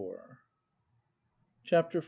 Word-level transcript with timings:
Chapter 1.63 1.97
XL. 1.97 1.99